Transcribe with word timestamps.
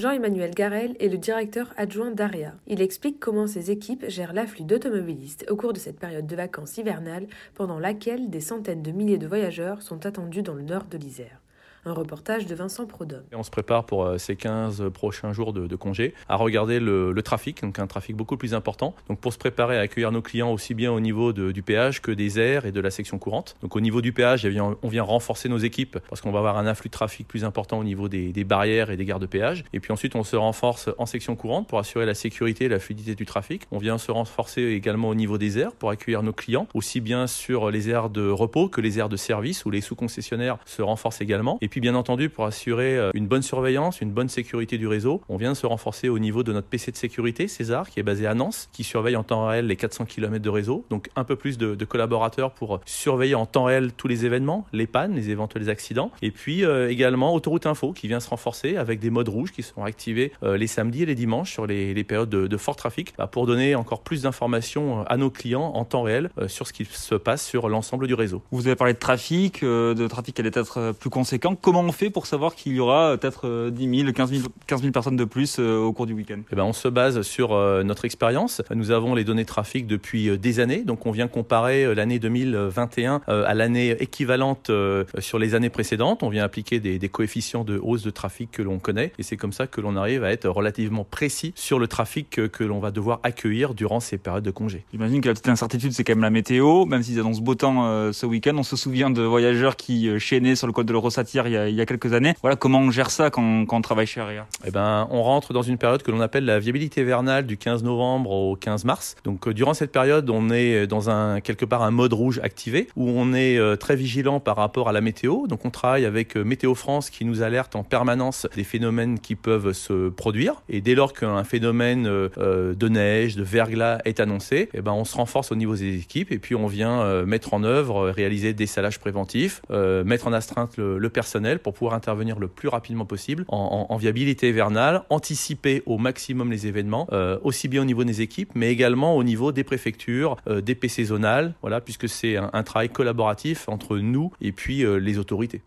Jean-Emmanuel 0.00 0.52
Garel 0.52 0.96
est 0.98 1.08
le 1.08 1.18
directeur 1.18 1.74
adjoint 1.76 2.10
d'AREA. 2.10 2.54
Il 2.66 2.80
explique 2.80 3.20
comment 3.20 3.46
ses 3.46 3.70
équipes 3.70 4.06
gèrent 4.08 4.32
l'afflux 4.32 4.64
d'automobilistes 4.64 5.44
au 5.50 5.56
cours 5.56 5.74
de 5.74 5.78
cette 5.78 5.98
période 5.98 6.26
de 6.26 6.36
vacances 6.36 6.78
hivernales 6.78 7.26
pendant 7.54 7.78
laquelle 7.78 8.30
des 8.30 8.40
centaines 8.40 8.80
de 8.80 8.92
milliers 8.92 9.18
de 9.18 9.26
voyageurs 9.26 9.82
sont 9.82 10.06
attendus 10.06 10.40
dans 10.40 10.54
le 10.54 10.62
nord 10.62 10.84
de 10.84 10.96
l'Isère. 10.96 11.42
Un 11.86 11.94
reportage 11.94 12.44
de 12.44 12.54
Vincent 12.54 12.84
Prodhomme. 12.84 13.22
On 13.34 13.42
se 13.42 13.50
prépare 13.50 13.86
pour 13.86 14.04
euh, 14.04 14.18
ces 14.18 14.36
15 14.36 14.90
prochains 14.92 15.32
jours 15.32 15.54
de, 15.54 15.66
de 15.66 15.76
congé 15.76 16.12
à 16.28 16.36
regarder 16.36 16.78
le, 16.78 17.14
trafic, 17.22 17.62
donc 17.62 17.78
un 17.78 17.86
trafic 17.86 18.14
beaucoup 18.14 18.36
plus 18.36 18.52
important. 18.52 18.94
Donc 19.08 19.18
pour 19.18 19.32
se 19.32 19.38
préparer 19.38 19.78
à 19.78 19.80
accueillir 19.80 20.12
nos 20.12 20.20
clients 20.20 20.52
aussi 20.52 20.74
bien 20.74 20.92
au 20.92 21.00
niveau 21.00 21.32
du 21.32 21.62
péage 21.62 22.02
que 22.02 22.10
des 22.10 22.38
airs 22.38 22.66
et 22.66 22.72
de 22.72 22.80
la 22.80 22.90
section 22.90 23.18
courante. 23.18 23.56
Donc 23.62 23.76
au 23.76 23.80
niveau 23.80 24.02
du 24.02 24.12
péage, 24.12 24.44
eh 24.44 24.60
on 24.60 24.88
vient 24.88 25.02
renforcer 25.02 25.48
nos 25.48 25.58
équipes 25.58 25.98
parce 26.08 26.20
qu'on 26.20 26.32
va 26.32 26.38
avoir 26.38 26.58
un 26.58 26.66
afflux 26.66 26.88
de 26.88 26.92
trafic 26.92 27.26
plus 27.26 27.44
important 27.44 27.78
au 27.78 27.84
niveau 27.84 28.08
des, 28.08 28.44
barrières 28.44 28.90
et 28.90 28.96
des 28.96 29.04
gares 29.06 29.20
de 29.20 29.26
péage. 29.26 29.64
Et 29.72 29.80
puis 29.80 29.92
ensuite, 29.92 30.16
on 30.16 30.24
se 30.24 30.36
renforce 30.36 30.90
en 30.98 31.06
section 31.06 31.34
courante 31.36 31.66
pour 31.66 31.78
assurer 31.78 32.04
la 32.04 32.14
sécurité 32.14 32.66
et 32.66 32.68
la 32.68 32.78
fluidité 32.78 33.14
du 33.14 33.24
trafic. 33.24 33.62
On 33.70 33.78
vient 33.78 33.96
se 33.96 34.10
renforcer 34.10 34.62
également 34.62 35.08
au 35.08 35.14
niveau 35.14 35.38
des 35.38 35.58
airs 35.58 35.72
pour 35.72 35.90
accueillir 35.90 36.22
nos 36.22 36.32
clients, 36.32 36.66
aussi 36.74 37.00
bien 37.00 37.26
sur 37.26 37.70
les 37.70 37.88
aires 37.88 38.10
de 38.10 38.28
repos 38.28 38.68
que 38.68 38.80
les 38.80 38.98
aires 38.98 39.08
de 39.08 39.16
service 39.16 39.64
où 39.64 39.70
les 39.70 39.80
sous-concessionnaires 39.80 40.58
se 40.66 40.82
renforcent 40.82 41.20
également. 41.20 41.58
Puis 41.70 41.80
bien 41.80 41.94
entendu, 41.94 42.28
pour 42.28 42.44
assurer 42.44 42.98
euh, 42.98 43.10
une 43.14 43.26
bonne 43.26 43.42
surveillance, 43.42 44.00
une 44.00 44.10
bonne 44.10 44.28
sécurité 44.28 44.76
du 44.76 44.86
réseau. 44.86 45.22
On 45.28 45.36
vient 45.36 45.52
de 45.52 45.56
se 45.56 45.66
renforcer 45.66 46.08
au 46.08 46.18
niveau 46.18 46.42
de 46.42 46.52
notre 46.52 46.66
PC 46.66 46.90
de 46.90 46.96
sécurité, 46.96 47.48
César, 47.48 47.88
qui 47.88 48.00
est 48.00 48.02
basé 48.02 48.26
à 48.26 48.34
Nantes, 48.34 48.68
qui 48.72 48.84
surveille 48.84 49.16
en 49.16 49.22
temps 49.22 49.46
réel 49.46 49.66
les 49.66 49.76
400 49.76 50.04
km 50.04 50.42
de 50.42 50.50
réseau. 50.50 50.84
Donc 50.90 51.08
un 51.16 51.24
peu 51.24 51.36
plus 51.36 51.58
de, 51.58 51.84
collaborateurs 51.84 52.52
pour 52.52 52.80
surveiller 52.84 53.34
en 53.34 53.46
temps 53.46 53.64
réel 53.64 53.92
tous 53.92 54.08
les 54.08 54.26
événements, 54.26 54.66
les 54.72 54.86
pannes, 54.86 55.14
les 55.14 55.30
éventuels 55.30 55.70
accidents. 55.70 56.10
Et 56.22 56.30
puis 56.30 56.64
euh, 56.64 56.90
également 56.90 57.34
Autoroute 57.34 57.66
Info, 57.66 57.92
qui 57.92 58.08
vient 58.08 58.20
se 58.20 58.28
renforcer 58.28 58.76
avec 58.76 59.00
des 59.00 59.10
modes 59.10 59.28
rouges 59.28 59.52
qui 59.52 59.62
sont 59.62 59.84
activés 59.84 60.32
euh, 60.42 60.56
les 60.56 60.66
samedis 60.66 61.02
et 61.02 61.06
les 61.06 61.14
dimanches 61.14 61.52
sur 61.52 61.66
les, 61.66 62.04
périodes 62.04 62.28
de, 62.30 62.56
fort 62.56 62.76
trafic, 62.76 63.14
bah, 63.16 63.26
pour 63.26 63.46
donner 63.46 63.74
encore 63.74 64.02
plus 64.02 64.22
d'informations 64.22 65.04
à 65.06 65.16
nos 65.16 65.30
clients 65.30 65.72
en 65.74 65.84
temps 65.84 66.02
réel 66.02 66.30
euh, 66.38 66.48
sur 66.48 66.66
ce 66.66 66.72
qui 66.72 66.84
se 66.84 67.14
passe 67.14 67.46
sur 67.46 67.68
l'ensemble 67.68 68.06
du 68.06 68.14
réseau. 68.14 68.42
Vous 68.50 68.66
avez 68.66 68.76
parlé 68.76 68.92
de 68.92 68.98
trafic, 68.98 69.62
de 69.62 70.06
trafic 70.08 70.34
qui 70.34 70.40
allait 70.40 70.50
être 70.54 70.92
plus 70.92 71.10
conséquent. 71.10 71.54
Comment 71.62 71.80
on 71.80 71.92
fait 71.92 72.10
pour 72.10 72.26
savoir 72.26 72.54
qu'il 72.54 72.72
y 72.72 72.80
aura 72.80 73.16
peut-être 73.16 73.70
10 73.70 73.98
000, 74.02 74.12
15 74.12 74.30
000, 74.30 74.48
15 74.66 74.80
000 74.80 74.92
personnes 74.92 75.16
de 75.16 75.24
plus 75.24 75.56
euh, 75.58 75.78
au 75.78 75.92
cours 75.92 76.06
du 76.06 76.12
week-end? 76.12 76.40
Eh 76.50 76.56
ben, 76.56 76.64
On 76.64 76.72
se 76.72 76.88
base 76.88 77.22
sur 77.22 77.52
euh, 77.52 77.82
notre 77.82 78.04
expérience. 78.04 78.62
Nous 78.74 78.90
avons 78.90 79.14
les 79.14 79.24
données 79.24 79.44
trafic 79.44 79.86
depuis 79.86 80.28
euh, 80.28 80.38
des 80.38 80.60
années, 80.60 80.82
donc 80.82 81.06
on 81.06 81.10
vient 81.10 81.28
comparer 81.28 81.94
l'année 81.94 82.18
2021 82.18 83.22
à 83.26 83.54
l'année 83.54 83.90
équivalente 84.00 84.70
sur 85.18 85.38
les 85.38 85.54
années 85.54 85.70
précédentes. 85.70 86.22
On 86.22 86.28
vient 86.28 86.44
appliquer 86.44 86.80
des, 86.80 86.98
des 86.98 87.08
coefficients 87.08 87.64
de 87.64 87.78
hausse 87.82 88.02
de 88.02 88.10
trafic 88.10 88.50
que 88.50 88.62
l'on 88.62 88.78
connaît 88.78 89.12
et 89.18 89.22
c'est 89.22 89.36
comme 89.36 89.52
ça 89.52 89.66
que 89.66 89.80
l'on 89.80 89.96
arrive 89.96 90.24
à 90.24 90.32
être 90.32 90.48
relativement 90.48 91.04
précis 91.04 91.52
sur 91.56 91.78
le 91.78 91.86
trafic 91.86 92.30
que, 92.30 92.46
que 92.46 92.64
l'on 92.64 92.80
va 92.80 92.90
devoir 92.90 93.20
accueillir 93.22 93.74
durant 93.74 94.00
ces 94.00 94.18
périodes 94.18 94.44
de 94.44 94.50
congé. 94.50 94.84
J'imagine 94.92 95.20
que 95.20 95.28
la 95.28 95.34
petite 95.34 95.48
incertitude, 95.48 95.92
c'est 95.92 96.04
quand 96.04 96.12
même 96.12 96.22
la 96.22 96.30
météo. 96.30 96.86
Même 96.86 97.02
s'ils 97.02 97.18
annoncent 97.18 97.42
beau 97.42 97.54
temps 97.54 97.86
euh, 97.86 98.12
ce 98.12 98.26
week-end, 98.26 98.56
on 98.56 98.62
se 98.62 98.76
souvient 98.76 99.10
de 99.10 99.22
voyageurs 99.22 99.76
qui 99.76 100.08
euh, 100.08 100.18
chaînaient 100.18 100.56
sur 100.56 100.66
le 100.66 100.72
col 100.72 100.84
de 100.86 100.92
l'Eurosatire 100.92 101.46
il, 101.50 101.74
y 101.74 101.80
a 101.80 101.86
quelques 101.86 102.12
années. 102.12 102.34
Voilà 102.42 102.56
comment 102.56 102.80
on 102.80 102.90
gère 102.90 103.10
ça 103.10 103.30
quand, 103.30 103.66
on 103.70 103.80
travaille 103.80 104.06
chez 104.06 104.20
AREA 104.20 104.46
Eh 104.66 104.70
ben, 104.70 105.08
on 105.10 105.22
rentre 105.22 105.52
dans 105.52 105.62
une 105.62 105.78
période 105.78 106.02
que 106.02 106.10
l'on 106.10 106.20
appelle 106.20 106.44
la 106.44 106.58
viabilité 106.58 107.04
vernale 107.04 107.46
du 107.46 107.56
15 107.56 107.82
novembre 107.82 108.30
au 108.30 108.56
15 108.56 108.84
mars. 108.84 109.16
Donc, 109.24 109.46
euh, 109.46 109.54
durant 109.54 109.74
cette 109.74 109.92
période, 109.92 110.28
on 110.30 110.50
est 110.50 110.86
dans 110.86 111.10
un 111.10 111.40
quelque 111.40 111.64
part 111.64 111.82
un 111.82 111.90
mode 111.90 112.12
rouge 112.12 112.40
activé 112.42 112.88
où 112.96 113.08
on 113.08 113.32
est 113.32 113.58
euh, 113.58 113.76
très 113.76 113.96
vigilant 113.96 114.40
par 114.40 114.56
rapport 114.56 114.88
à 114.88 114.92
la 114.92 115.00
météo. 115.00 115.46
Donc, 115.46 115.64
on 115.64 115.70
travaille 115.70 116.04
avec 116.04 116.36
euh, 116.36 116.44
Météo 116.44 116.74
France 116.74 117.10
qui 117.10 117.24
nous 117.24 117.42
alerte 117.42 117.76
en 117.76 117.82
permanence 117.82 118.46
des 118.56 118.64
phénomènes 118.64 119.18
qui 119.18 119.34
peuvent 119.34 119.72
se 119.72 120.08
produire. 120.08 120.62
Et 120.68 120.80
dès 120.80 120.94
lors 120.94 121.12
qu'un 121.12 121.44
phénomène 121.44 122.06
euh, 122.06 122.74
de 122.74 122.88
neige, 122.88 123.36
de 123.36 123.42
verglas 123.42 123.98
est 124.04 124.20
annoncé, 124.20 124.68
eh 124.74 124.80
ben, 124.80 124.92
on 124.92 125.04
se 125.04 125.16
renforce 125.16 125.52
au 125.52 125.54
niveau 125.54 125.76
des 125.76 125.96
équipes 125.96 126.32
et 126.32 126.38
puis 126.38 126.54
on 126.54 126.66
vient 126.66 127.00
euh, 127.02 127.26
mettre 127.26 127.54
en 127.54 127.64
œuvre, 127.64 128.10
réaliser 128.10 128.52
des 128.52 128.66
salages 128.66 128.98
préventifs, 128.98 129.62
euh, 129.70 130.04
mettre 130.04 130.26
en 130.26 130.32
astreinte 130.32 130.76
le, 130.76 131.10
personnel 131.10 131.39
pour 131.58 131.74
pouvoir 131.74 131.94
intervenir 131.94 132.38
le 132.38 132.48
plus 132.48 132.68
rapidement 132.68 133.06
possible 133.06 133.44
en, 133.48 133.96
viabilité 133.96 134.48
hivernale, 134.48 135.02
anticiper 135.10 135.82
au 135.86 135.98
maximum 135.98 136.50
les 136.50 136.66
événements, 136.66 137.06
euh, 137.12 137.38
aussi 137.42 137.68
bien 137.68 137.82
au 137.82 137.84
niveau 137.84 138.04
des 138.04 138.22
équipes, 138.22 138.50
mais 138.54 138.70
également 138.70 139.16
au 139.16 139.24
niveau 139.24 139.52
des 139.52 139.64
préfectures, 139.64 140.36
euh, 140.46 140.60
des 140.60 140.74
PC 140.74 141.04
zonales, 141.04 141.54
voilà, 141.60 141.80
puisque 141.80 142.08
c'est 142.08 142.36
un, 142.36 142.50
un, 142.52 142.62
travail 142.62 142.88
collaboratif 142.88 143.68
entre 143.68 143.98
nous 143.98 144.32
et 144.40 144.52
puis 144.52 144.84
les 145.00 145.18
autorités. 145.18 145.62